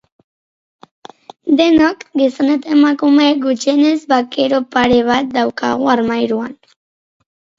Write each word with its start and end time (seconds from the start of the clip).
Denok, 1.59 2.01
gizon 2.21 2.49
eta 2.53 2.71
emakume, 2.77 3.27
gutxienez 3.45 3.97
bakero 4.13 4.61
pare 4.77 4.97
bat 5.09 5.29
daukagu 5.39 5.91
armairuan. 5.97 6.51